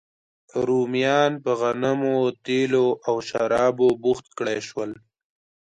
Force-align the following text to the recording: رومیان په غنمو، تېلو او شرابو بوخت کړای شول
رومیان 0.65 1.31
په 1.43 1.51
غنمو، 1.59 2.17
تېلو 2.45 2.87
او 3.07 3.15
شرابو 3.27 3.89
بوخت 4.03 4.25
کړای 4.37 4.59
شول 4.69 4.91